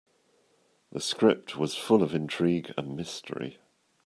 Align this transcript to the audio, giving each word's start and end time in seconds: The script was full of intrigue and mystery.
The 0.91 0.99
script 0.99 1.57
was 1.57 1.75
full 1.75 2.01
of 2.01 2.15
intrigue 2.15 2.73
and 2.75 2.95
mystery. 2.95 3.59